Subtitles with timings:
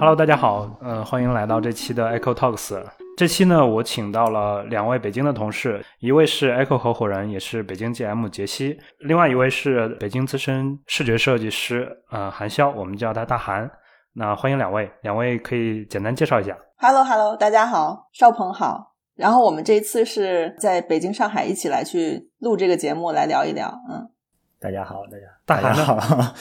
[0.00, 2.80] Hello，大家好，呃，欢迎来到这期的 Echo Talks。
[3.16, 13.68] 这期呢，我请到了两位北京的同事，一位是 Echo 合伙人，也是北京 GM 杰西，另外一位是北京资深视觉设计师，呃，韩潇，我们叫他大韩。
[14.12, 16.56] 那欢迎两位，两位可以简单介绍一下。
[16.76, 18.94] Hello，Hello，大家好，邵鹏好。
[19.16, 23.68] 然后我们这一次是在北京、上海一起来去录这个节目，来聊一聊。
[23.90, 24.08] 嗯，
[24.60, 25.02] 大家好，
[25.44, 26.34] 大家大家好。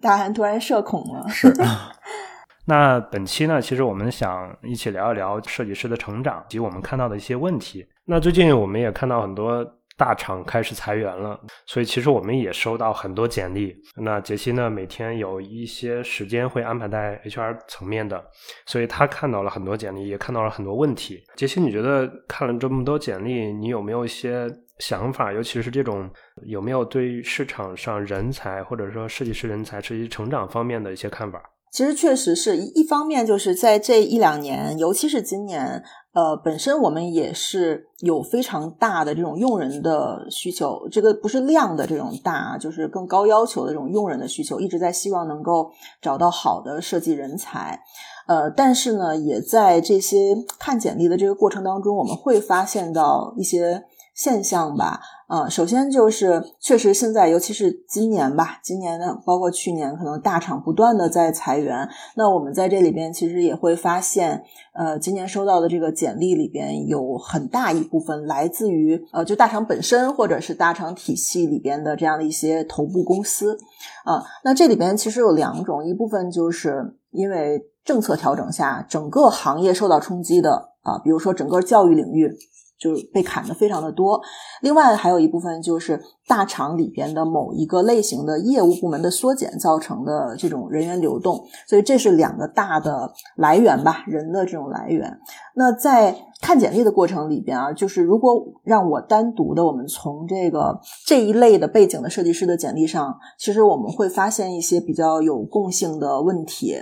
[0.00, 1.26] 大韩突然社恐了。
[1.30, 1.52] 是。
[2.66, 7.84] 那本期呢，其实我们想一起聊一聊设计师的成长及我们看到的一些问题。
[8.04, 9.64] 那最近我们也看到很多
[9.96, 13.76] 大厂开始裁员了，所以其实我们也收到很多简历。
[13.96, 18.24] 那杰西呢，每天有一些时间会安排在 HR 层面的，
[18.66, 21.20] 所以他看到了很多简历，也看到了很多问题。
[21.36, 24.48] 杰西，你觉得看了这么多简历，你有没有一些
[24.78, 25.32] 想法？
[25.32, 26.08] 尤其是这种
[26.46, 31.40] 有没有对市场上人才或者说设计师人才、设计成长方面的一些看法？
[31.70, 35.82] 其实确实是一方面，就是在这一两年，尤其是今年，
[36.12, 47.80] 呃，本身我们也是有非常大的这种用人的需求，这个不是量的这种大，就是更高要求的这种用人的需求，一直在希望能够找到好的设计人才，
[48.26, 53.84] 呃，但是呢，也在这些看简历的这个过程当中，我们会发现到一些。
[54.14, 55.00] 现象吧，
[55.32, 61.88] 啊，首先就是确实现在，尤其是今年吧，今年呢，包括去年，可能大厂不断的在裁员。
[62.16, 64.44] 那我们在这里边其实也会发现，
[64.74, 73.56] 呃，今年收到的这个简历里边有很大一部分来自于呃，就大厂本身或者是大厂体系里边的这样的一些头部公司
[74.04, 74.22] 啊。
[74.44, 82.36] 那这里边其实有两种，一部分就是因为政策调整下，整个行业受到冲击的啊，比如说整个教育领域。
[82.82, 84.20] 就是被砍的非常的多，
[84.60, 95.16] 另外还有一部分就是大厂里边的某一个类型的业务部门的缩减造成的这种人员流动，所以这是两个大的来源吧，人的这种来源。
[95.54, 106.74] 那在看简历的过程里边啊，就是如果让我单独的，我们从这个这一类的背景的设计师的简历上，其实我们会发现一些比较有共性的问题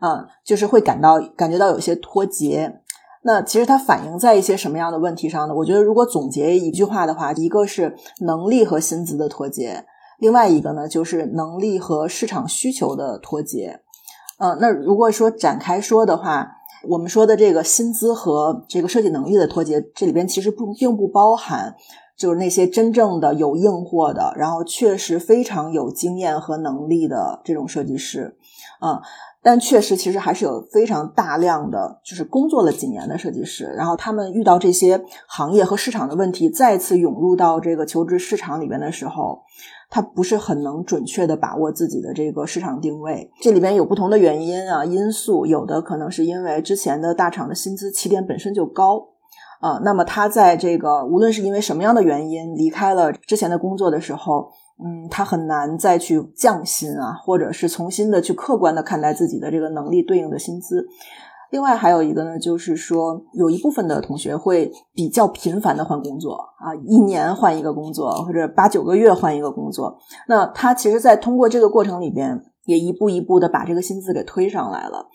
[0.00, 2.82] 啊，就是会感到感觉到有些脱节。
[3.26, 5.54] 那其实它反映在一些什么样的问题上呢？
[5.56, 9.84] 我觉得如果总结一句话的话，一个是能力和薪资的脱节，
[10.20, 13.80] 另外一个呢就是能力和市场需求的脱节。
[14.38, 16.52] 嗯，那如果说展开说的话，
[16.88, 21.74] 我们说的这个薪资和这个设计能力的脱节，这里边其实不并不包含
[22.16, 28.36] 就是那些真正的有硬货的，然后确实非常有经验和能力的这种设计师，
[28.78, 29.02] 啊。
[29.46, 39.42] 但确实，其实还是有非常大量的，就是工作了几年的设计师，然后他们遇到这些行业和市场的问题，再次涌入到这个求职市场里边的时候，
[39.88, 43.30] 他不是很能准确的把握自己的这个市场定位。
[43.40, 49.10] 这里边有不同的原因啊，因素有的可能是因为之前的大厂的薪资起点本身就高
[49.60, 54.48] 啊，那么他在这个无论是因为什么样的原因离开了之前的工作的时候。
[54.78, 60.86] 嗯，他很难再去降薪啊，或者是重新的去客观的看待自己的这个能力对应的薪资。
[61.50, 69.96] 另外还有一个呢，就是说有一部分的同学会比较频繁的换工作啊，一年换一个工作，或者八九个月换一个工作。
[70.28, 75.06] 那他其实，在通过这个过程里边，也一步一步的把这个薪资给推上来了。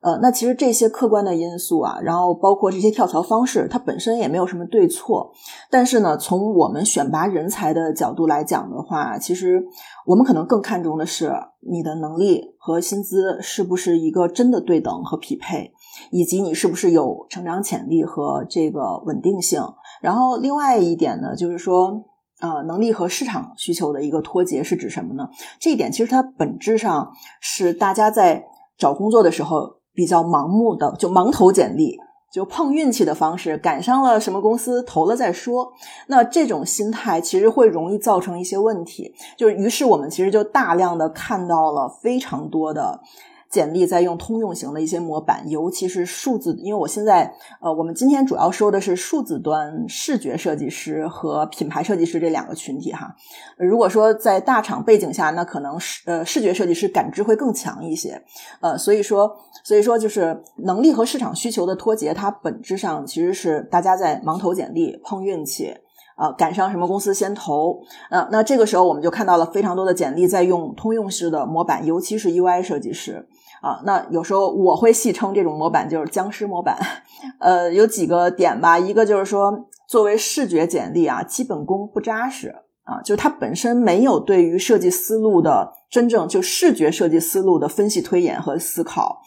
[0.00, 5.32] 呃，那其实这些客观的因素啊，然后包括这些跳槽方式，它本身也没有什么对错。
[5.70, 9.66] 但是呢，从我们选拔人才的角度来讲的话，其实
[10.06, 11.32] 我们可能更看重的是
[11.68, 15.72] 你的能力和薪资是不是一个真的对等和匹配，
[16.12, 19.60] 以及你是不是有成长潜力和这个稳定性。
[20.00, 22.04] 然后另外一点呢，就是说，
[22.40, 25.28] 呃，能力和市场需求的一个脱节是指什么呢？
[25.58, 27.10] 这一点其实它本质上
[27.40, 28.44] 是大家在
[28.78, 29.77] 找工作的时候。
[29.98, 31.98] 比较盲目的就盲投简历，
[32.32, 35.72] 就碰运气的方式，赶上了什么公司投了再说。
[36.06, 43.00] 那这种心态其实会容易造成一些问题，就是于是我们其实就大量的看到了非常多的。
[43.50, 53.16] 简历在用通用型的一些模板，尤其是数字，因为我现在呃，我们今天主要说的是数字端视觉设计师和品牌设计师这两个群体哈。
[53.56, 58.22] 如果说在大厂背景下，那可能是呃视觉设计师感知会更强一些，
[58.60, 65.74] 呃，所以说所以说就是能力和市场需求的脱节，它本质上其实是大家在盲投简历碰运气
[66.16, 67.80] 啊，赶上什么公司先投，
[68.10, 73.26] 呃，那这个时候我们就看到了非常多的简历在用通用式的模板，尤其是 UI 设计师。
[73.60, 76.78] 啊，那有时候我会戏称这种模板就是僵尸模板，
[77.40, 89.20] 呃，有几个点吧，一个就是说，作为视觉简历啊，基本功不扎实啊，就是它本身没有对于设计思路的真正就视觉设计思路的分析推演和思考，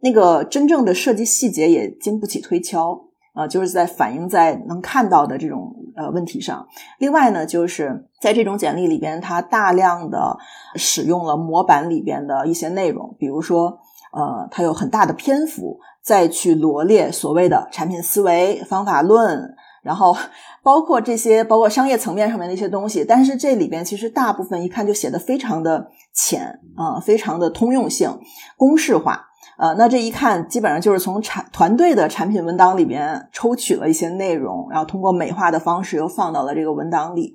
[0.00, 2.98] 那个真正的设计细节也经不起推敲
[3.34, 6.66] 啊，就是在反映在能看到的这种呃问题上。
[6.98, 10.38] 另外呢，就是在这种简历里边，它大量的
[10.76, 13.78] 使用了模板里边的一些内容，比如说
[14.14, 19.54] 呃，它有很大的篇幅再去罗列所谓的产品思维、方法论。
[19.82, 20.16] 然后
[20.62, 28.18] 包括这些，包括商业层面上面的一些东西，但是这里边其实大部分一看就写的非常的浅啊，非常的通用性、
[28.56, 29.26] 公式化
[29.58, 37.34] 呃，那这一看基本上就是从产团队的产品文档里边抽取了一些内容，然后通过美化的方式又放到了这个文档里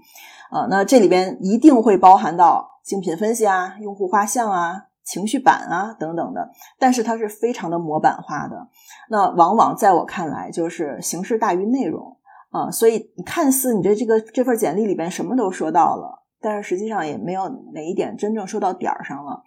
[0.50, 0.68] 啊。
[0.70, 8.68] 那这里边一定会包含到竞品分析啊、用户画像啊、情绪版啊等等的，但是它是非常的模板化的。
[9.10, 12.18] 那往往在我看来就是形式大于内容。
[12.52, 19.44] 啊，所以你看似你的这个这份简历里边什么都说到了，但是实际上也没有哪一点真正说到点儿上了，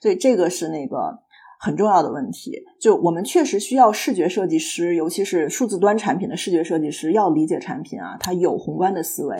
[0.00, 1.18] 所以这个是那个
[1.58, 2.62] 很重要的问题。
[2.80, 9.36] 就我们确实需要视觉设计师，尤其是数字端产品的视觉设计师，要理解产品啊，他有宏观的思维。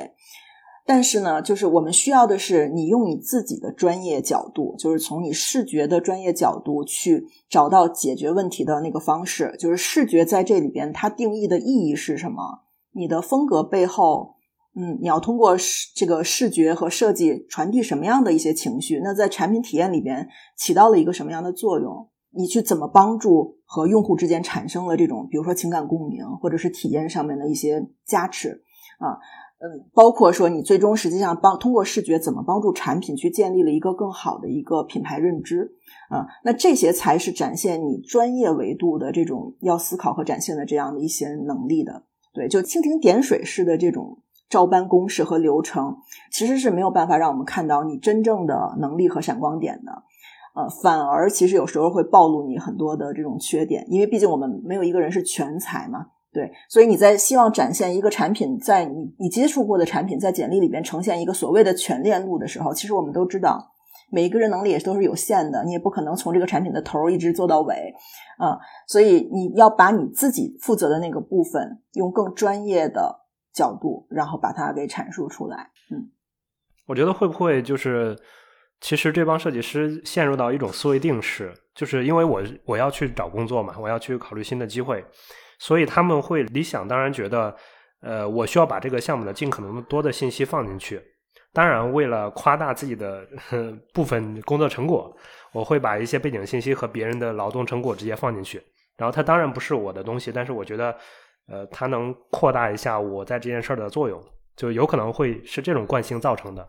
[0.86, 9.56] 但是呢，就是我们需要的是你用你自己的专业角度，就是从你视觉的专业角度去找到解决问题的那个方式。
[9.58, 12.64] 就是视觉在这里边它定义的意义是什么？
[12.92, 14.34] 你的风格背后，
[14.76, 19.00] 嗯，你要通过视这个视觉和设计传递什么样的一些情绪？
[19.02, 22.08] 那在产品体验里边起到了一个什么样的作用？
[22.37, 28.62] 你去怎么帮助和用户之间产生了这种，比如说情感共鸣，或者是体验上面的一些加持
[28.98, 29.16] 啊？
[29.64, 35.72] 嗯，包括说你最终实际上帮通过视觉怎么帮助产品去建立了一个更好的一个品牌认知
[36.11, 36.26] 啊？
[36.44, 42.02] 那这些才是展现你专业维度的这种要思考和展现的这样的一些能力的。
[42.34, 44.19] 对，就蜻蜓点水式的这种
[44.50, 45.96] 照搬公式和流程，
[46.31, 50.02] 其实是没有办法让我们看到你真正的能力和闪光点的。
[50.55, 56.08] 呃，反而其实有时候会暴露你很多的这种缺点，因为毕竟我们没有一个人是全才嘛。
[56.34, 63.70] 对，所以你在希望展现一个产品，在你你接触过的产品在简历里边呈现一个所谓的全链路的时候，其实我们都知道。
[64.10, 67.92] 每一个人能力也都是有限的，你也不可能从这个产品的头一直做到尾，
[68.38, 75.70] 啊，所以你要把你自己负责的那个部分，用更专业的角度，然后把它给阐述出来。
[75.90, 76.10] 嗯，
[76.87, 78.16] 我觉得会不会就是，
[78.80, 85.04] 其实这帮设计师陷入到一种思维定式，就是因为我我要去找工作嘛，我要去考虑新的机会，
[85.58, 87.54] 所以他们会理想当然觉得，
[88.00, 91.02] 呃，我需要把这个项目的尽可能多的信息放进去。
[91.52, 93.26] 当然，为了夸大自己的
[93.94, 95.16] 部分工作成果，
[95.52, 98.60] 我会把一些背景信息和别人的劳动成果直接放进去。
[98.96, 100.96] 然后它当然不是我的东西，但是我觉得，
[101.48, 104.20] 呃，它能扩大一下我在这件事儿的作用，
[104.56, 106.66] 就有可能会是这种惯性造成的。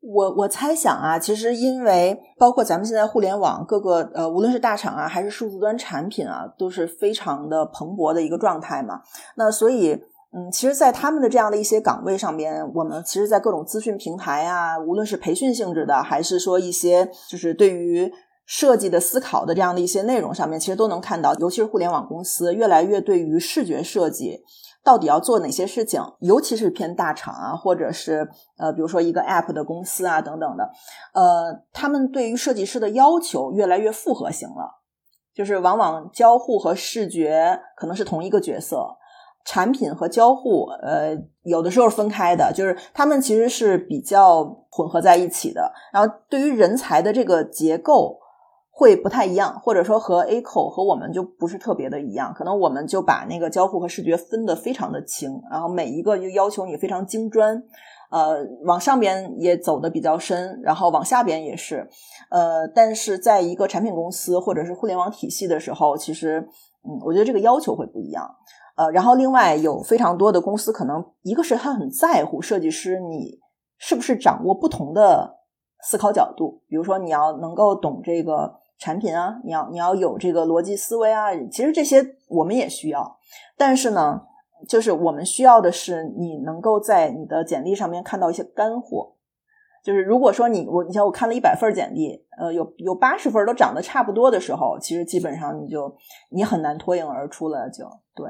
[0.00, 9.00] 我我猜想啊，其实因为包括咱们现在互联网各个呃，无论是大厂啊，还是数字端产品啊，都是非常的蓬勃的一个状态嘛。
[9.36, 10.02] 那所以。
[10.32, 18.08] 嗯，其实，在他们的这样的一些岗位上边，我们其实，在各种资讯平台啊，无论是培训性质的，还是说一些就是对于
[18.46, 24.44] 设计的思考的这样的一些内容上面，其实都能看到，尤其是互联网公司，越来越对于视觉设计
[24.82, 30.70] 到底要做哪些事情，尤其是偏大厂啊，或者是呃，比如说一个 App 的公司啊等等的，
[31.14, 34.80] 呃，他们对于设计师的要求越来越复合型了，
[35.34, 38.96] 就是往往交互和视觉可能是同一个角色。
[39.42, 45.72] 产品和交互，呃，有的时候分开的，就是他们其实是比较混合在一起的。
[45.94, 48.19] 然后对于人才的这个结构
[48.80, 52.32] 会不太一样，或者说和 A 口和我们就不是特别的一样。
[52.32, 57.62] 可能我们就把那个交互和视觉分得非常的清，然后每一个就要求你非常精专，
[58.10, 61.90] 呃，往上边也走的比较深，然后往下边也是，
[62.30, 66.48] 呃，但是在一个产品公司或者是互联网体系的时候，其实，
[66.82, 68.34] 嗯，我觉得这个要求会不一样。
[68.76, 73.38] 呃，然后另外有非常多的公司，可能一个是他很在乎设计师你
[73.76, 75.36] 是不是掌握不同的
[75.82, 83.18] 思考角度，比如说你要能够懂这个产品啊，你要你要有这个逻辑思维啊，其实这些我们也需要，
[83.56, 84.22] 但是呢，
[84.66, 89.14] 就是我们需要的是你能够在你的简历上面看到一些干货，
[89.84, 95.94] 就是如果说你我你像我看了一百份简历，呃，有有八十分都长得差不多的时候，其实基本上你就
[96.30, 97.84] 你很难脱颖而出了，就
[98.14, 98.26] 对。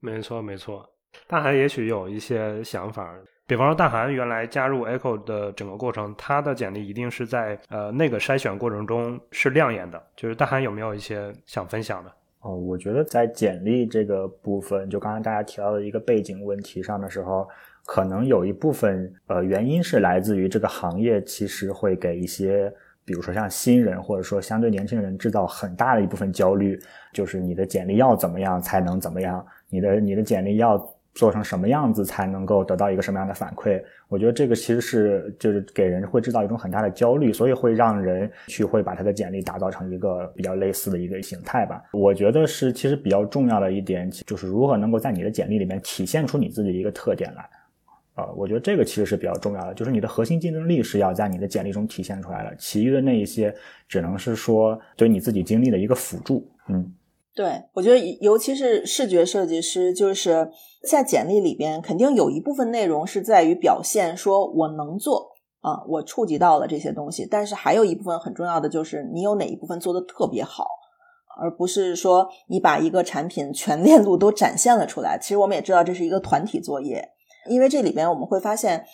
[0.00, 0.82] 没错，没错。
[1.28, 3.14] 大韩也许有一些想法，
[3.46, 10.02] 比方说大韩原来加入 Echo 的整个过程，他的简历一定是在呃那个筛选过程中是亮眼的。
[10.16, 12.10] 就是大韩有没有一些想分享的？
[12.40, 17.46] 哦，我觉得在简历这个部分，就刚刚大家提到的一个背景问题上的时候，
[17.84, 22.72] 可能有一部分呃原因是来自于这个行业其实会给一些，
[23.04, 26.80] 比如说像新人或者说相对年轻人制造很大的一部分焦虑，
[27.12, 30.78] 就是你的简历要怎么样才能怎么样，你的你的简历要。
[31.14, 33.80] 做成什么样子才能够得到一个什么样的反馈？
[34.08, 41.82] 我觉得这个其实是就是给人会制造一种很大的焦虑，所以会让人去会把他的简历打造成一个比较类似的一个形态吧。
[41.92, 47.48] 我觉得是其实比较重要的一点就是如何能够在你的简历里面体现出你自己的一个特点来。
[48.14, 53.52] 啊，我觉得这个其实是比较重要的，就是你的核心竞争力是要在你的简历中体现出来的，其余的那一些
[53.88, 56.48] 只能是说对你自己经历的一个辅助。
[56.68, 56.92] 嗯。
[57.34, 60.50] 对，我觉得尤其是视觉设计师，就是
[60.88, 67.26] 在简历里边，肯定有一部分内容是在于表现，说我能做啊，我触及到了这些东西。
[67.28, 70.64] 但是还有一部分很重要的就是你有哪一部分做的特别好，
[71.40, 75.18] 而不是说你把一个产品全链路都展现了出来。
[75.20, 77.08] 其实我们也知道这是一个团体作业，
[77.48, 78.84] 因为这里边我们会发现。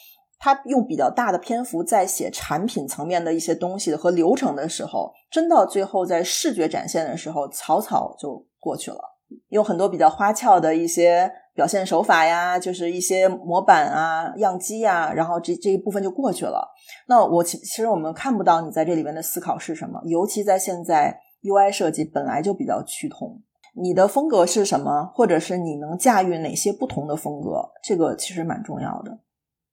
[0.40, 8.98] 他用比较大的篇幅在写产品层面的一些东西和流程的时候，真到最后在视觉展现的时候，草草就过去了。
[9.50, 16.66] 用很多比较花俏的一些表现手法呀，就是一些模板啊、样机呀，然后这这一部分就过去了。
[17.06, 23.40] 那我其其实我们看不到你在这里边的思考是什么，尤其在现在 UI 设计本来就比较趋同，
[23.76, 29.18] 你的风格是什么，或者是你能驾驭哪些不同的风格，这个其实蛮重要的。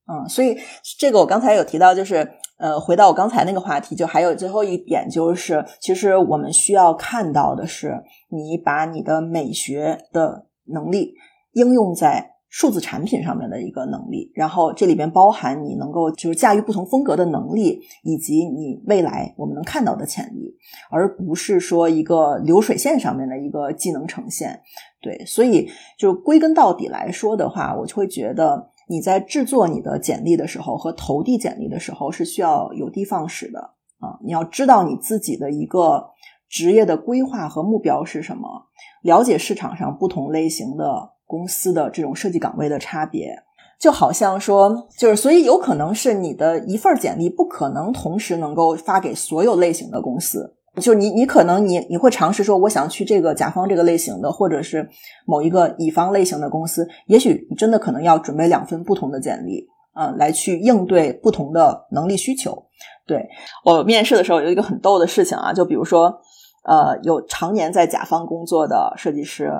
[0.10, 0.58] 嗯，所以
[0.98, 2.26] 这个我刚才有提到，就是
[2.58, 11.14] 呃，回到我刚才那个话题，就还有最后一点，就是其实我们需要看到的是，你把你的美学的能力
[11.52, 20.56] 应用在数字产品上面的一个能力，然后这里边包含你能够就是驾驭不同风格的能力，以及你未来我们能看到的潜力，
[20.90, 24.62] 而不是说一个流水线上面的一个技能呈现。
[25.02, 28.72] 对，所以就归根到底来说的话，我就会觉得。
[28.88, 33.60] 你在制作你的简历的时候和投递简历的时候是需要有的放矢的
[34.00, 34.18] 啊！
[34.24, 36.12] 你要知道你自己的一个
[36.50, 38.68] 职业的规划和目标是什么，
[39.02, 43.44] 了解市场上不同类型的公司的这种设计岗位的差别，
[43.78, 50.57] 就好像说，就是所以有可能是你的一份简历不可能同时能够发给所有类型的公司。
[50.82, 54.88] 就你，你可能你你会尝试说，我想去这个甲方这个类型的，或者是
[55.26, 56.88] 某一个乙方类型的公司。
[57.08, 59.68] 也许你真的可能要准备两份不同的简历，
[60.00, 62.66] 嗯，来去应对不同的能力需求。
[63.06, 63.28] 对
[63.66, 66.22] 我面试的时候有一个很逗的事情啊，就比如说，
[66.64, 69.52] 呃，有常年在甲方工作的设计师。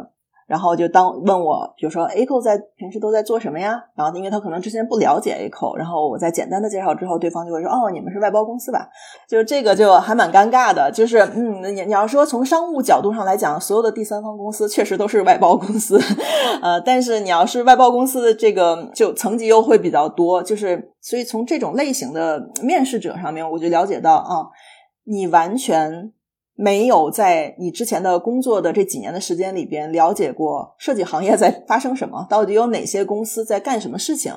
[0.48, 3.84] 然后就当问我，比如说 Aiko 在平时都在做什么呀？
[3.96, 8.88] 然后因为他可能之前不了解 Aiko，，然后我在简单的介绍之后，对方就会说：“哦，你们是外包公司吧？”
[9.28, 10.90] 就这个就还蛮尴尬的。
[10.90, 16.00] 就是嗯，你你要说从商务角度上来讲，所有的第三方公司确实都是外包公司，
[16.62, 24.48] 呃，但是你要是外包公司的这个就层级又会比较多，就是所以从这种类型的面试者上面，我就了解到啊，
[25.04, 26.14] 你完全。
[26.58, 34.34] 没有在你之前的工作的这几年的时间里边了解过设计行业在发生什么，到底有哪些公司在干什么事情？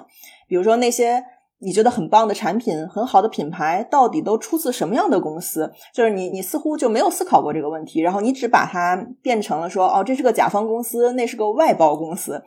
[0.47, 1.25] 比如说那些
[1.61, 5.73] 你觉得很棒的产品、很好的品牌，到底都出自什么样的公司？
[5.95, 12.43] 就是你你似乎就没有思考过这个问题，然后你只把它变成了说，哦，这是个甲方公司，那是个外包公司。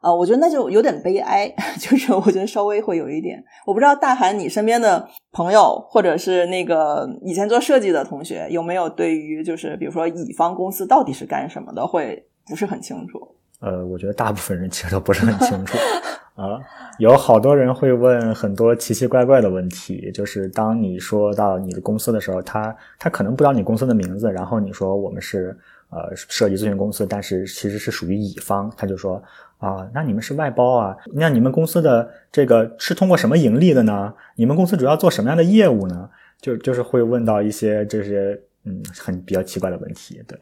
[0.00, 13.18] 啊，我觉得那就有点悲哀， 就是我觉得稍微会有一点，我不知道大韩你身边的朋友或者是那个以前做设计的同学有没有对于就是比如说乙方公司到底是干什么的会不是很清楚。
[13.60, 15.78] 呃，我觉得大部分人其实都不是很清楚
[16.36, 16.60] 啊，
[16.98, 25.56] 有好多人会问很多奇奇怪怪的问题，就是当你说到你的公司的时候，他他可能不知道你公司的名字，然后你说我们是
[25.88, 29.20] 呃设计咨询公司，但是其实是属于乙方，他就说。
[29.58, 30.96] 啊，那你们是外包啊？
[31.14, 34.14] 那你们公司的这个是通过什么盈利的呢？
[34.36, 36.10] 你们公司主要做什么样的业务呢？
[36.38, 40.22] 就就是会问到一些这些嗯很比较奇怪的问题。
[40.28, 40.38] 对，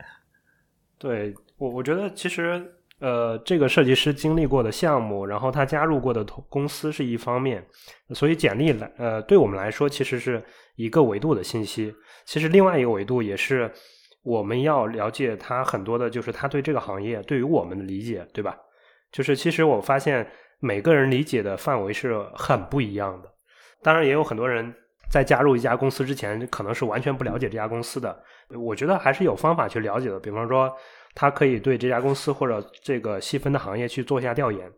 [0.99, 2.61] 对我我觉得其实
[2.99, 7.64] 呃这个设计师经历过的项目，然后他加入过的公司是一方面，
[8.11, 10.42] 所以简历来呃对我们来说其实是
[10.75, 11.94] 一个维度的信息。
[12.26, 13.71] 其实另外一个维度也是
[14.25, 18.59] 我们要了解他很多的就是他对这个行业对于我们的理解，对吧？
[19.14, 20.26] 就是其实我发现
[20.59, 23.30] 每个人理解的范围是很不一样的，
[23.80, 24.75] 当然也有很多人
[25.09, 28.21] 在加入一家公司之前可能是完全不了解这家公司的。
[28.59, 30.68] 我觉得还是有方法去了解的，比方说
[31.14, 34.68] 他可以对这家公司或者这个细分的行业去做一下调研。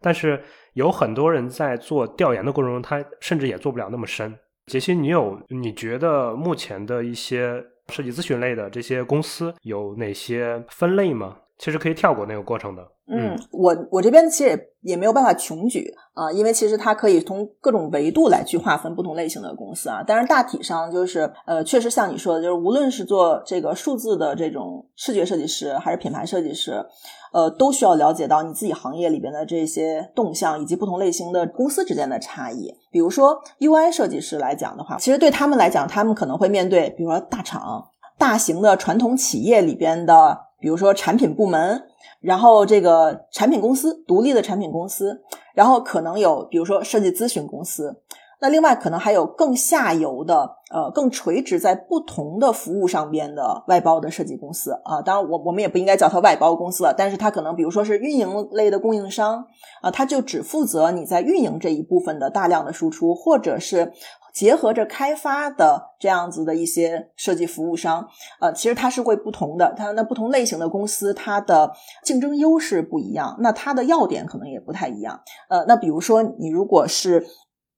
[0.00, 0.40] 但是
[0.74, 4.32] 有很多人在做调研的过程中，他甚至也做不了那么深。
[4.66, 11.36] 杰西，你有你觉得目前的一些设计咨询类的这些公司有哪些分类吗？
[11.62, 12.82] 其实可以跳过那个过程的。
[13.06, 20.02] 嗯，我我这边其实也也没有办法穷举啊，因为其实它可以从各种维度来去划分不同类型的公司啊。
[20.04, 26.84] 但是大体上就是呃，确实像你说的，就是无论是做这个数字的这种视觉设计师，还是品牌设计师，
[27.32, 32.74] 呃，都需要了解到你自己行业里边的这些动向，以及不同类型的公司之间的差异。
[32.90, 37.86] 比如说 UI 设计师来讲的话，其实对他们来讲，他们可能会面对，比如说大厂、
[38.18, 41.82] 大型的传统企业里边的，比如说产品部门。
[42.20, 45.22] 然后这个产品公司，独立的产品公司，
[45.54, 47.96] 然后可能有比如说设计咨询公司，
[48.40, 55.02] 那另外可能还有更下游的，呃，更垂直在不同的服务上边的外包的设计公司啊。
[55.02, 59.44] 当然，我我们也不应该叫它外包公司了，但是它可能比如说是运营类的供应商
[59.80, 63.92] 啊，它就只负责你在运营这一部分的大量的输出，或者是。
[64.32, 68.08] 结合着开发的这样子的一些设计服务商，
[68.40, 69.74] 呃，其实它是会不同的。
[69.76, 71.72] 它那不同类型的公司，它的
[72.04, 75.20] 竞争优势不一样，那它的要点可能也不太一样。
[75.48, 77.26] 呃，那比如说你如果是。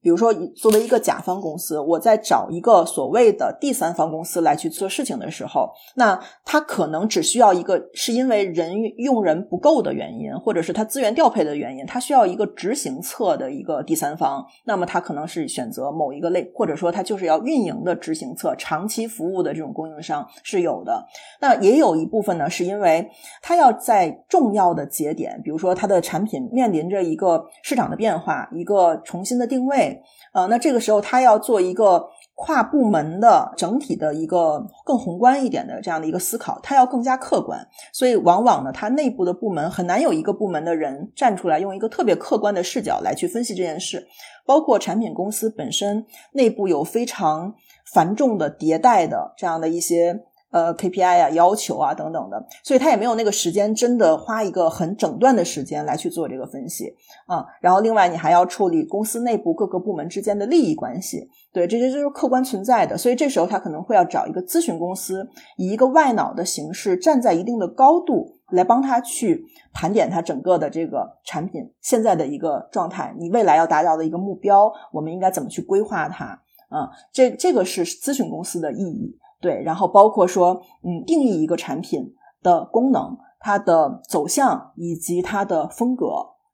[0.04, 14.44] 比如说，作为一个甲方公司，我在找一个所谓的第三方公司来去做事情的时候，那他可能只需要一个，是因为人用人不够的原因，或者是他资源调配的原因，他需要一个执行侧的一个第三方。
[14.66, 21.02] 那么他可能是选择某一个类，或者说他就是要运营的执行侧、长期服务的这种供应商是有的。
[21.40, 23.08] 那也有一部分呢，是因为
[23.40, 29.93] 他要在重要的节点，比如说他的产品面临着一个市场的变化，一个重新的定位。
[30.32, 44.06] 呃，那这个时候他要做一个跨部门的整体的一个更宏观一点的这样的一个思考，他要更加客观，所以往往呢，他内部的部门很难有一个部门的人站出来用一个特别客观的视角来去分析这件事，
[44.44, 47.54] 包括产品公司本身内部有非常
[47.92, 50.24] 繁重的迭代的这样的一些。
[50.54, 56.94] 呃，KPI 啊，要求啊，等等的，所以他也没有那个时间，真的花一个很整段的时间来去做这个分析
[57.26, 57.44] 啊。
[57.61, 62.96] 然后，另外你还要处理公司内部各个部门之间的利益关系，对，这些就是客观存在的。
[62.96, 76.26] 所以这时候他可能会要找一个咨询公司，以一个外脑的形式，站在一定的高度来帮他去盘点他整个的这个产品现在的一个状态，你未来要达到的一个目标，我们应该怎么去规划它
[76.68, 76.88] 啊？
[77.12, 79.18] 这这个是咨询公司的意义。
[79.44, 86.07] 对，然后包括说，嗯，定义一个产品的功能、它的走向以及它的风格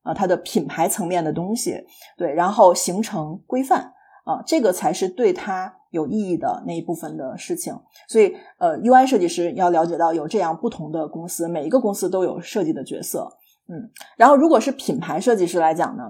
[0.03, 1.85] 啊，它的品牌层面的东西，
[2.19, 3.93] 对，然后形成规范
[4.25, 7.73] 啊，这个才是对它有意义的那一部分的事情。
[8.09, 13.31] 所以，呃，UI 设计师要了解到有这样不同的公司，每一个公司都有设计的角色，
[13.69, 16.03] 嗯，然后如果是品牌设计师来讲呢？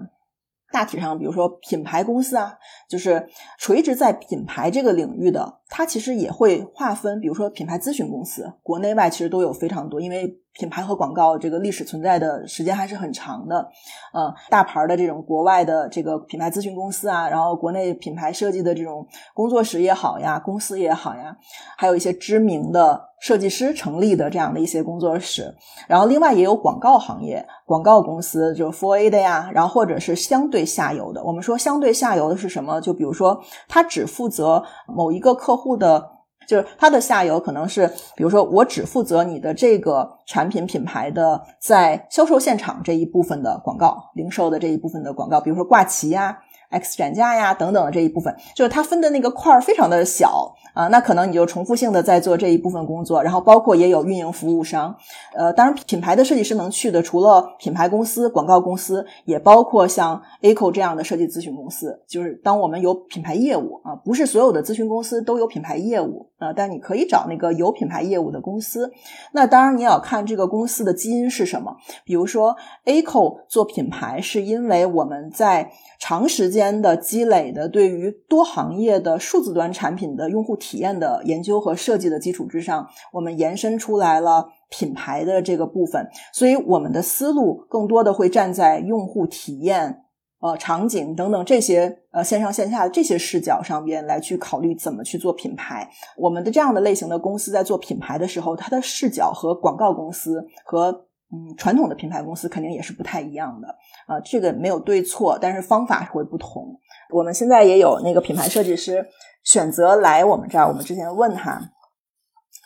[0.72, 2.54] 大体上，比如说品牌公司啊，
[2.88, 3.28] 就是
[3.58, 10.38] 垂直在品牌这个领域的，它其实也会划分，比如说品牌咨询公司，国内外其实都有非常多，因为。
[10.60, 13.66] 品牌和广告这个历史存在的时间还是很长的，
[14.12, 21.34] 呃，大牌的这种国外的这个品牌咨询公司啊，然后国内品牌设计的这种工作室也好呀，公司也好呀，
[21.78, 25.56] 还有一些知名的设计师成立的这样的一些工作室，
[25.88, 31.24] 然后另外也有广告行业广告公司，就 For A 的呀，然后或者是相对下游的。
[31.24, 32.78] 我们说相对下游的是什么？
[32.82, 36.19] 就比如说，他只负责某一个客户的。
[36.46, 46.38] 就是它的下游可能是，比如说我只负责你的这个产品品牌的在销售现场这一部分的广告，零售的这一部分的广告，比如说挂旗呀、
[46.70, 50.54] X 展架呀等等的这一部分，就是它分的那个块儿非常的小。
[50.72, 54.94] 啊，那可能你就重复性的在做这一部分工作，然后包括也有运营服务商，
[55.34, 62.00] 呃，当然品牌的设计师能去的，除了品牌公司、广告公司，也包括像 ACO 这样的设计咨询公司。
[62.06, 68.92] 就是当我们有品牌业务啊，不是所有的咨询公司都有品牌业务啊，但你可以找那个有品牌业务的公司。
[69.32, 72.54] 那当然你也要看这个公司的基因是什么，比如说
[72.84, 80.56] ACO 做品牌，是因为我们在长时间的积累的对于多行业的数字端产品的用户。
[80.60, 90.04] 体体验的研究和设计的基础之上，我们延伸出来了品牌的这个部分，所以我们的思路更多的会站在用户体验、
[90.40, 95.90] 呃场景等等这些呃线上线下的这些视角上边来去考虑怎么去做品牌。
[96.16, 100.92] 我们的这样的类型的公司在做品牌的时候，它的视角和广告公司和
[101.32, 103.68] 嗯传统的品牌公司肯定也是不太一样的
[104.06, 104.20] 啊。
[104.20, 106.78] 这个没有对错，但是方法会不同。
[107.12, 109.04] 我们现在也有那个品牌设计师。
[109.42, 111.60] 选择来我们这儿，我们之前问他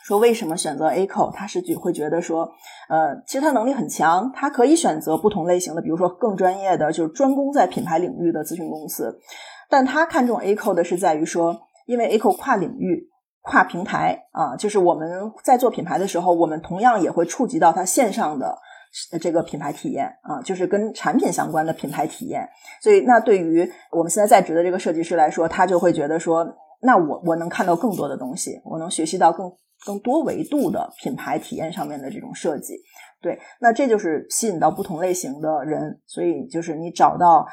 [0.05, 2.47] 说为什么选择 Aco，，他是觉会觉得说，
[2.89, 9.19] 呃，其实他能力很强，他可以选择不同类型的，比如说更专业的，就是专攻在品牌领域的咨询公司。
[9.67, 11.57] 但他看中 Aco 的是在于说，
[11.87, 13.09] 因为 Aco 跨领域、
[13.41, 15.09] 跨平台啊，就是我们
[15.43, 18.55] 在做品牌的时候，我们同样也会触及到它线上的
[19.19, 22.47] 这个品牌体验啊，就是跟产品相关的品牌体验。
[22.79, 26.45] 所以，那对于我们现在在职的这个设计师来说，他就会觉得说，
[26.85, 29.51] 那我我能看到更多的东西，我能学习到更
[29.85, 32.75] 更多维度的品牌体验上面的这种设计。
[33.21, 37.45] 对，那这就是吸引到不同类型的人，所以就是你找到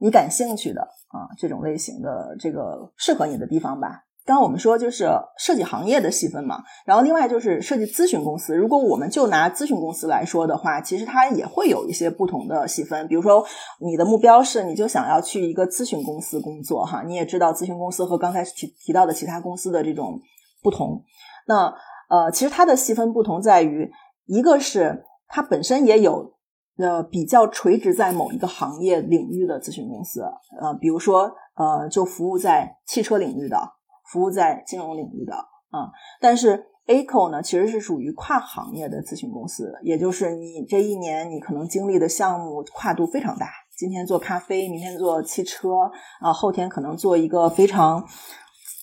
[0.00, 4.04] 你感兴趣的啊这种类型的这个适合你的地方吧。
[4.26, 8.56] 刚我们说就是设计行业的细分嘛，然后另外就是设计咨询公司。
[8.56, 13.08] 如果我们就拿咨询公司来说的话，其实它也会有一些不同的细分。
[13.08, 13.44] 比如说
[13.80, 20.20] 你的目标是你就想要去一个咨询公司工作哈，你也知道咨询公司和刚才提提到的其他公司的这种
[20.62, 21.02] 不同。
[21.46, 21.74] 那
[22.08, 23.90] 呃，其实它的细分不同在于，
[24.26, 25.04] 一个是。
[25.32, 26.34] 它本身也有
[26.76, 30.22] 呃比较垂直在某一个行业领域的咨询公司，
[30.60, 33.56] 呃，比如说呃就服务在汽车领域的，
[34.10, 35.90] 服务在金融领域的啊。
[36.20, 43.46] 但是 A c o 呢，其实是属于跨行业的咨询公司，也就是你这一年你可能经历的项目跨度非常大，
[43.76, 45.68] 今天做咖啡，明天做汽车
[46.20, 48.04] 啊，后天可能做一个非常。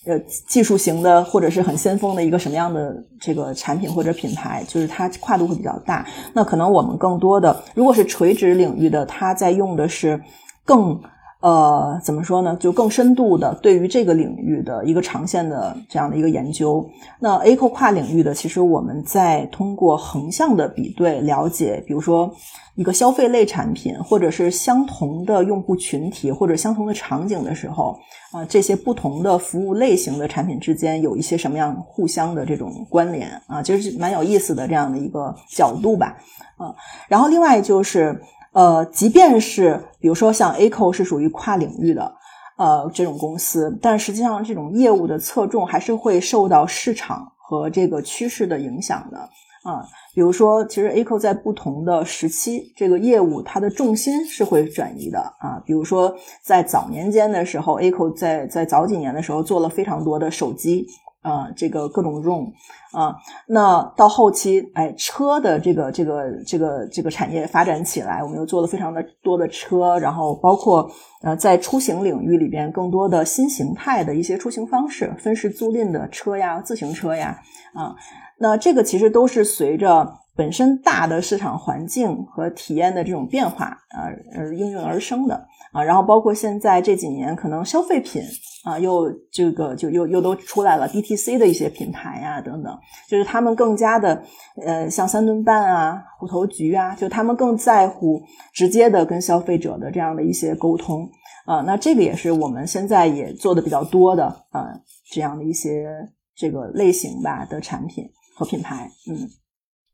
[0.06, 6.06] 呃，技术型的或者是很先锋的一个什么样的这个产品或者品牌，就是它跨度会比较大。
[6.32, 10.18] 那可能我们更多的，如果是垂直领域的，它在用的是
[10.64, 10.98] 更。
[11.40, 12.56] 呃，怎么说呢？
[12.56, 16.84] 就更深度的对于这个领域的一个长线的这样的一个研究。
[17.20, 22.28] 那 Aco 跨领域的，其实我们在通过横向的比对了解，比如说
[22.74, 27.96] 一个消费类产品，或者是相同的用户群体或者相同的场景的时候，
[28.32, 36.16] 啊，这些不同的服务类型的产品之间有一些什么样互相的这种关联啊，就是蛮有意思的这样的一个角度吧。
[36.56, 36.74] 啊，
[37.06, 38.20] 然后另外就是。
[38.58, 42.12] 呃，即便是比如说像 Aco 是属于跨领域的
[42.56, 49.18] 呃这种公司，但实际上这种业务的侧重还是会受到市场和这个趋势的影响的
[49.62, 49.86] 啊。
[50.12, 55.62] 比如说，其实 Aco 在不同的时期，这个业务它的重心是会转移的啊。
[55.64, 60.84] 比如说在早年间的时候，Aco 在在早几年的时候做了非常多的手机。
[61.20, 62.52] 啊，这个各种 room
[62.92, 63.16] 啊，
[63.48, 70.88] 那到后期，哎，车的这个这个这个这个产业发展起来，我们又做了非常的多的车，然后包括
[71.22, 77.38] 呃，在出行领域里边，更多的新形态的一些出行方式，分时租赁的车呀，自行车呀，
[77.74, 77.94] 啊，
[78.38, 85.46] 那这个其实都是随着本身大的市场环境和体验的这种变化啊而应运而生的。
[85.82, 88.22] 然后包括现在这几年，可能消费品
[88.64, 94.22] 啊，又这个就又又都出来了 DTC 的一些品牌呀，等等，就是他们更加的，
[94.64, 98.20] 呃，像三顿半啊、虎头局啊，就他们更在乎
[98.52, 101.08] 直接的跟消费者的这样的一些沟通
[101.46, 101.60] 啊。
[101.62, 104.66] 那这个也是我们现在也做的比较多的啊，
[105.12, 105.86] 这样的一些
[106.34, 108.04] 这个类型吧的产品
[108.36, 108.90] 和品牌。
[109.10, 109.28] 嗯，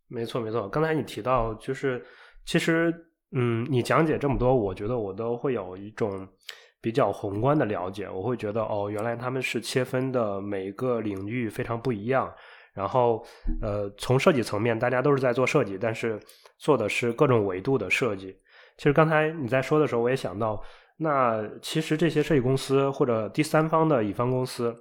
[0.09, 2.03] 没错没错，刚才你提到就是
[2.47, 2.93] 其实。
[3.35, 6.27] 嗯，你讲解这么多，我觉得我都会有一种
[6.81, 8.09] 比较宏观的了解。
[8.09, 12.33] 我会觉得，哦，原来他们是切分的每一个领域非常不一样。
[12.73, 13.25] 然后，
[13.61, 16.19] 呃，从设计层面，大家都是在做设计，但是
[16.59, 18.37] 做的是各种维度的设计。
[18.77, 20.63] 其实刚才你在说的时候，我也想到，
[20.97, 24.75] 那其实这些设计公司或者第三方的乙方公司，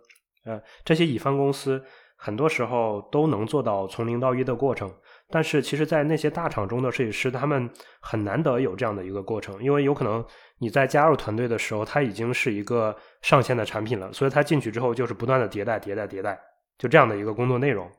[0.45, 1.83] 呃，这些乙方公司
[2.25, 4.89] 很多时候都能做到从零到一的过程。
[5.29, 10.23] 但是，其实，在那些大厂中的设计师，他们很难得有这样的一个过程，因为有可能
[10.57, 16.39] 你在加入团队的时候，他已经是一个上线的产品了，所以他进去之后就是不断的迭代、迭代、迭代，
[16.77, 17.91] 就这样的一个工作内容。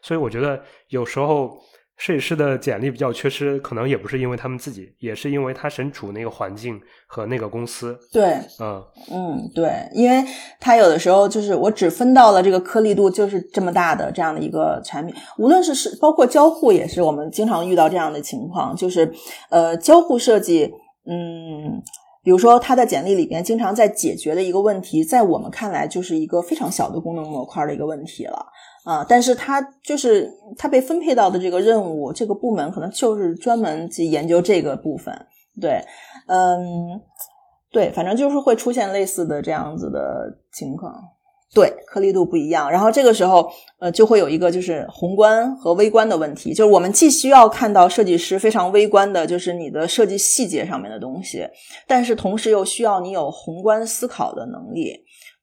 [0.00, 1.58] 所以，我觉得有时候。
[1.96, 7.98] 设计师的简历比较缺失，可能也不是因为他们自己，也是因为他身处那个环境和那个公司。
[8.12, 10.22] 对，嗯嗯，对，因为
[10.60, 19.10] 他有的时候就是我只分到了这个颗粒度就是这么大的这样的一个产品，无论是是包括交互也是，我们经常遇到这样的情况，就是
[19.48, 20.70] 呃，交互设计，
[21.08, 21.82] 嗯，
[22.22, 28.46] 比如说他的简历里边经常在解决的一个问题，在我们看来就是一个非常小的功能模块的一个问题了。
[28.86, 35.12] 啊，但是他就是他被分配到的这个任务，这个部门可能就是专门去研究这个部分。
[35.60, 35.82] 对，
[36.28, 36.56] 嗯，
[37.72, 40.94] 对，反正就是会出现类似的这样子的情况。
[41.52, 51.44] 对，颗粒度不一样，然后这个时候，呃，就会有一个就是宏观和微观的问题，就是我们既需要看到设计师非常微观的，就是你的设计细节上面的东西，
[51.88, 54.94] 但是同时又需要你有宏观思考的能力。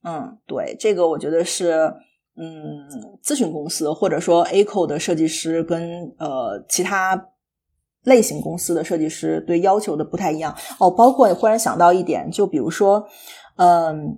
[0.06, 1.94] 嗯，对，这个我觉得是。
[2.36, 7.30] 嗯，咨询公司或者说 A 扣的设计师跟呃其他
[8.04, 10.90] 类型公司的设计师对要求的不太一样哦。
[10.90, 13.06] 包括忽然想到一点，就比如说，
[13.58, 14.18] 嗯，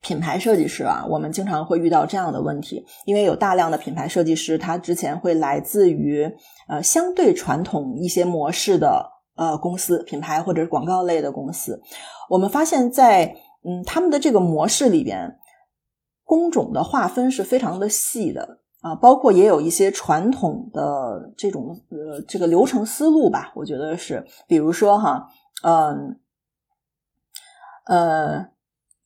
[0.00, 6.26] 品牌设计师啊，我们经常会遇到这样的问题，因为有大量的品牌设计师，他之前会来自于
[6.68, 9.04] 呃相对传统一些模式的
[9.36, 11.82] 呃公司、品牌或者是广告类的公司。
[12.30, 15.36] 我们发现，在嗯他们的这个模式里边，
[16.30, 25.26] 工种的划分是非常的细的啊，包括也有一些传统的这种呃这个流程思路吧，我觉得是，比如说哈，
[25.64, 26.20] 嗯
[27.86, 28.46] 呃。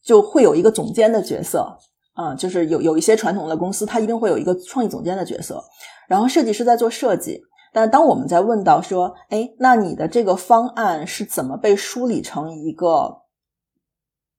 [0.06, 1.78] 就会有一个总监的角色，
[2.12, 5.64] 啊，就是有有一些传统的公司，它一定会有一个创意总监的角色，
[6.06, 7.40] 然后设计师在做设计。
[7.72, 13.22] 但当我们在问到说，哎，那你的这个方案是怎么被梳理成一个，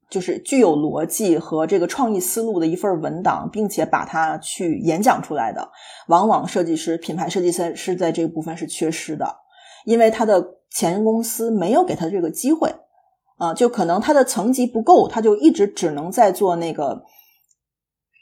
[0.10, 5.70] 就是具有逻辑和这个创意思路的一份文档，并且把它去演讲出来的？
[6.08, 9.38] 往往设计师、品牌设计师是在这个部分是缺失的，
[9.86, 12.74] 因为他的前公司没有给他这个机会。
[13.38, 17.04] 啊，就可能他的层级不够，他就一直只能在做那个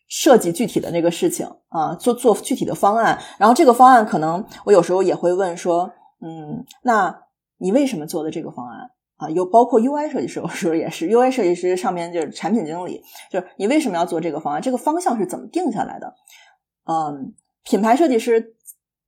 [0.08, 3.22] 设计具体的那个事情啊，做做具体的方案。
[3.38, 7.16] 然后这个方案可能我有时候也会问说，嗯，那
[7.60, 9.30] 你为什么做的这个方案啊？
[9.30, 14.62] 有包括 UI 设计师，有时候也是 UI 设计师上面就是产品经理，就是你为什么要做这个方案？
[14.62, 16.14] 这个方向是怎么定下来的？
[16.86, 18.56] 嗯，品牌设计师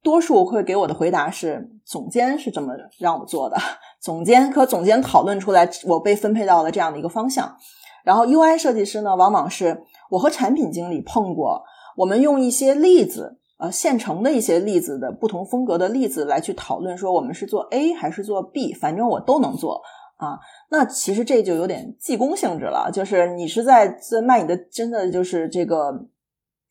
[0.02, 3.58] 多数会给我的回答是，总监是这么让我做的。
[4.00, 7.58] 总监和总监讨论出来，我被分配到了这样的一个方向。
[8.04, 11.64] 然后 UI 设计师呢，往往是我和产品经理碰过，
[11.98, 19.82] 我们用一些例子，呃，现成的一些例子的不同风格的例子来去讨论，说我们是做 A 还是做 B，反正我都能做
[20.18, 20.40] 啊。
[20.70, 25.92] 那其实这就有点技工性质了，就是你是在在卖你的，真的就是这个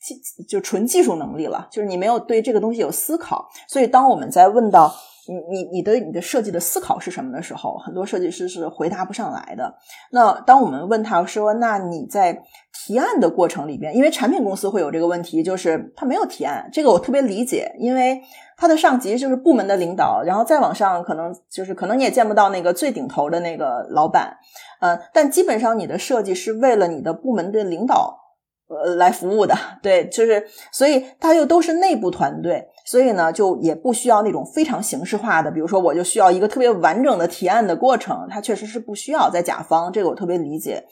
[0.00, 0.14] 技
[0.48, 3.48] 就纯技术能力了，就是你没有对这个东西有思考。
[3.68, 4.94] 所以当我们在问到。
[5.28, 9.74] 你你你的你的设计的思考是什么的时候，很多设计师是回答不上来的。
[10.10, 18.20] 那当我们问他说：“那你在提案的过程里边，因为产品公司会有这个问题，就是他没有提案，这个我特别理解，因为
[18.56, 24.36] 他的上级就是部门的领导，然后再往上可能就是可能你也见不到那个最顶头的那个老板，
[24.80, 28.20] 嗯，但基本上你的设计是为了你的部门的领导。”
[28.66, 40.84] 呃，来服务的，对，就是，所以它又都是内部团队，所以呢，就也不需要那种非常形式化的，比如说，我就需要一个特别完整的提案的过程，它确实是不需要在甲方，这个我特别理解。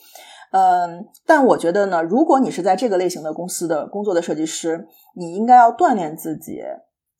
[0.52, 6.62] 嗯，但我觉得呢，如果你是在这个类型的公司的工作的设计师，你应该要锻炼自己，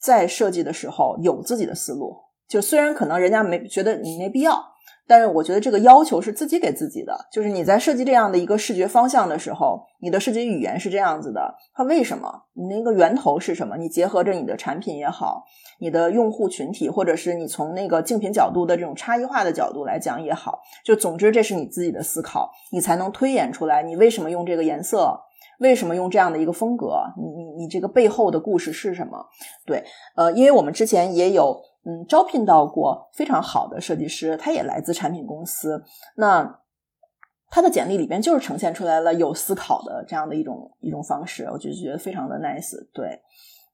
[0.00, 2.16] 在设计的时候有自己的思路，
[2.48, 4.71] 就虽然可能人家没觉得你没必要。
[5.06, 12.44] 但是我觉得这个要求是自己给自己的，就是你在设计这样的一个视觉方向的时候，你的设计语言是这样子的，它为什么？
[12.54, 13.76] 你那个源头是什么？
[13.76, 15.44] 你结合着你的产品也好，
[15.80, 25.20] 你的用户群体，或者是你从那个竞品角度的这种差异化的角度来讲也好，就总之这是你自己的思考，你才能推演出来你为什么用这个颜色，
[25.58, 29.26] 为什么用这样的一个风格，你你你这个背后的故事是什么？
[29.66, 29.82] 对，
[30.14, 31.60] 呃，因为我们之前也有。
[31.84, 35.82] 嗯，招聘到过非常好的设计师，他也来自产品公司。
[36.16, 36.60] 那
[37.50, 42.72] 他的简历里边就是呈现出来了有思考的这样的一种一种方式，我就觉得非常的 nice。
[42.92, 43.20] 对，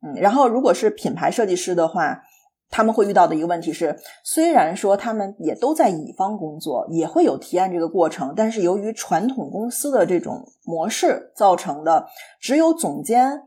[0.02, 2.22] 嗯，然后如果是品牌设计师的话，
[2.70, 12.06] 他们会遇到的一个问题是，虽然说他们也都在乙方工作，也会有提案这个过程，但是由于传统公司的这种模式造成的，
[12.40, 13.42] 只有总监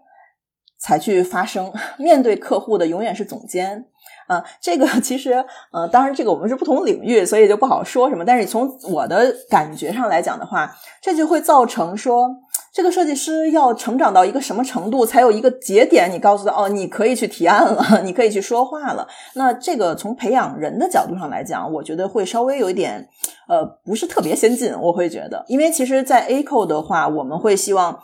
[0.81, 3.85] 才去发声， 面对客户的永远是总监。
[4.27, 8.23] 啊，这个其实，呃，当然这个我们是不同领域，所以就不好说什么。
[8.23, 12.29] 但是从我的感觉上来讲的话，这就会造成说，
[12.73, 19.05] 这个设计师要成长到一个什么程度，才有一个节点，你告诉他，哦，你可以去提案了， 你可以去说话了。
[19.33, 23.09] 那这个从培养人的角度上来讲，我觉得会稍微有一点，
[23.49, 24.73] 呃，不是特别先进。
[24.79, 27.99] 我会觉得，因为其实，在 A 扣的话，我们会希望。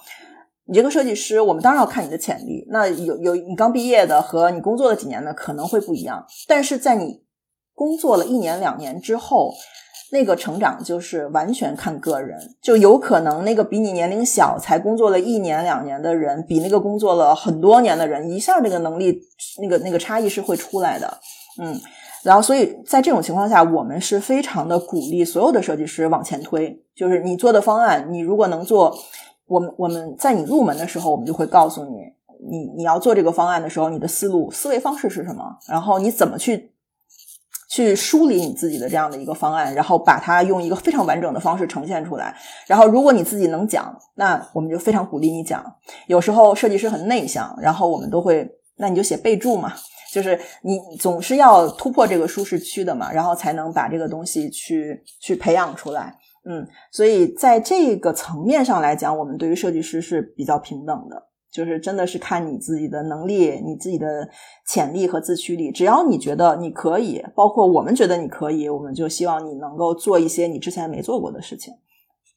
[0.68, 2.66] 你这个设计师，我们当然要看你的潜力。
[2.70, 7.24] 那有有你刚毕业的和你工作了几年的可能会不一样，但是在你
[7.74, 9.54] 工作了一年两年之后，
[10.12, 12.38] 那个成长就是完全看个人。
[12.62, 19.22] 就有可能那个比你年龄小、才工作了一年两年的人，比那个工作了很多年的人，一下这个能力
[19.62, 21.18] 那个那个差异是会出来的。
[21.62, 21.80] 嗯，
[22.24, 28.94] 然后所以在这种情况下，我们是非常的鼓励所有的设计师往前推，就是你做的方案，你如果能做。
[29.48, 32.02] 我们我们在你入门的时候，我们就会告诉你，
[32.50, 36.72] 你你要做这个方案的时候，你的思路思维方式是什么，然后你怎么去
[37.70, 42.36] 去梳理你自己的这样的一个方案，然后把它用一个非常完整的方式呈现出来。
[42.66, 45.64] 然后，如果你自己能讲，那我们就非常鼓励你讲。
[46.08, 49.74] 有时候设计师很内向，然后我们都会，那你就写备注嘛，
[50.12, 56.18] 就是你总是要突破这个舒适区的嘛，然后才能把这个东西去去培养出来。
[56.50, 61.24] 嗯，所以在这个层面上来讲，我们对于设计师是比较平等的。
[61.50, 64.28] 就是真的是看你自己的能力、你自己的
[64.68, 65.72] 潜力和自驱力。
[65.72, 71.74] 只要你觉得你可以，包括我们觉得你可以，我们就希望你能够做一些你之前没做过的事情。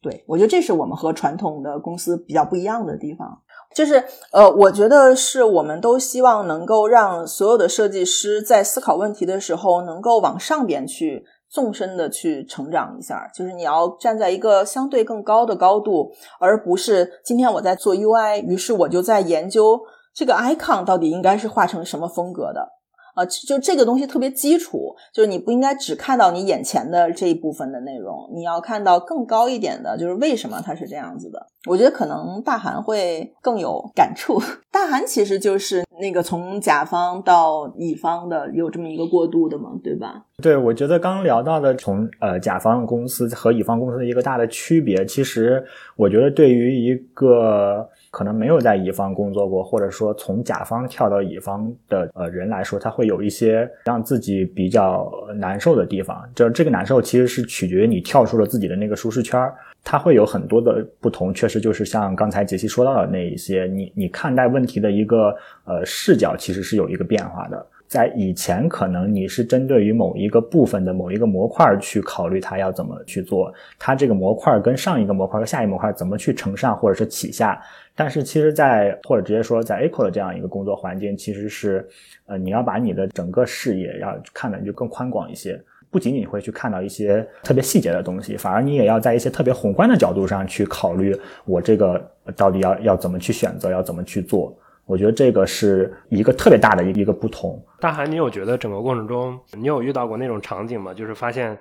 [0.00, 3.42] 对我觉得这是我们和传统的公司比较不一样的地方。
[3.74, 11.24] 就是呃，我觉得是我们都希望能够让所有的设计师在思考问题的时候，能够往上边去。
[11.50, 19.80] 纵深的去成长一下，就是你要站在一个相对更高的高度，而不是今天我在做 UI，于是我就在研究
[20.14, 22.76] 这个 icon 到底应该是画成什么风格的。
[23.12, 31.44] 啊，就这个东西特别基础，就是你不应该只看到你眼前的这一部分的内容，你要看到更高一点的，就是为什么它是这样子的。
[31.68, 34.40] 我觉得可能大韩会更有感触。
[34.70, 40.24] 大韩其实就是那个从甲方到乙方的有这么一个过渡的嘛，对吧？
[40.42, 45.62] 对，我觉得刚聊到的从呃甲方公司和乙方公司的一个大的区别，其实
[45.96, 47.88] 我觉得对于一个。
[48.12, 56.20] 可能没有在乙方工作过，或者说从甲方跳到乙方的呃人来说，他会有一些让自己比较难受的地方。
[56.34, 61.32] 就这个难受其实是取决于你跳出了自己的那个舒适圈儿，它会有很多的不同。
[61.32, 67.66] 确实就是像刚才杰西说到的那一些，你你看待问题的一个呃视角其实是有一个变化的。
[67.88, 77.60] 在以前，可能你是针对于某一个部分的某一个模块去考虑它要怎么去做，它这个模块跟上一个模块和下一模块怎么去承上或者是启下。
[77.96, 81.84] 但是其实，在或者直接说，在 ACO 的这样一个工作环境，其实是，
[82.26, 92.00] 呃，你要把你的整个视野要看的就更宽广一些，不仅仅会去看到一些特别细节的东西，反而你也要在一些特别宏观的角度上去考虑，我这个
[92.36, 94.56] 到底要要怎么去选择，要怎么去做。
[94.86, 97.62] 我觉得这个是一个特别大的一一个不同。
[97.78, 100.92] 大韩，你有觉得整个过程中，你有遇到过那种场景吗？
[100.92, 101.56] 就是发现，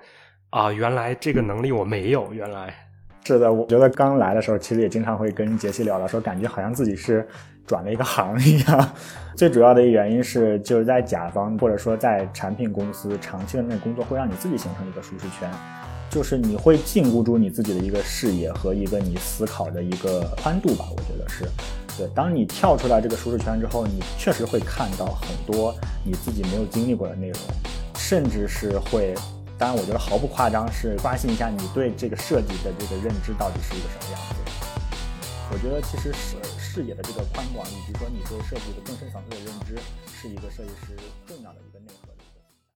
[0.50, 2.34] 啊，原来这个能力我没有。
[2.34, 2.74] 原来
[3.24, 7.28] 是的，我觉得刚来的时候，其实也经常会跟杰西聊到，说感觉好像自己是
[7.70, 8.90] 转了一个行一样。
[9.38, 15.48] 最主要的一个原因是，就是在甲方或者说在产品公司长期的那个工作，会让你自己形成一个舒适圈。
[16.10, 21.48] 就是你会禁锢住你自己的一个视野和一个你思考的一个宽度吧，我觉得是。
[21.96, 27.40] 对，当你跳出来这个舒适圈之后，你确实会看到很多你自己没有经历过的内容，
[27.96, 29.14] 甚至是会，
[29.56, 34.36] 当然我觉得毫不夸张，是刷新一下你对这个设计的这个认知到底是一个什么样子。
[35.52, 36.36] 我觉得其实是
[36.72, 39.76] 视野的这个宽广，以及说你对设计的更深层次的认知，
[40.22, 41.60] 是一个设计师重要的。